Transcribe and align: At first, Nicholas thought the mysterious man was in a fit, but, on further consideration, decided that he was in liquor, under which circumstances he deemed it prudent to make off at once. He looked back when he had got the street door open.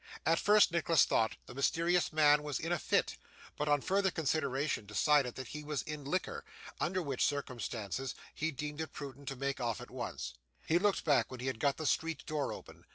At 0.25 0.39
first, 0.39 0.71
Nicholas 0.71 1.05
thought 1.05 1.35
the 1.45 1.53
mysterious 1.53 2.11
man 2.11 2.41
was 2.41 2.59
in 2.59 2.71
a 2.71 2.79
fit, 2.79 3.17
but, 3.55 3.67
on 3.69 3.81
further 3.81 4.09
consideration, 4.09 4.87
decided 4.87 5.35
that 5.35 5.49
he 5.49 5.63
was 5.63 5.83
in 5.83 6.05
liquor, 6.05 6.43
under 6.79 7.03
which 7.03 7.23
circumstances 7.23 8.15
he 8.33 8.49
deemed 8.49 8.81
it 8.81 8.93
prudent 8.93 9.27
to 9.27 9.35
make 9.35 9.61
off 9.61 9.79
at 9.79 9.91
once. 9.91 10.33
He 10.65 10.79
looked 10.79 11.05
back 11.05 11.29
when 11.29 11.39
he 11.39 11.45
had 11.45 11.59
got 11.59 11.77
the 11.77 11.85
street 11.85 12.25
door 12.25 12.51
open. 12.51 12.85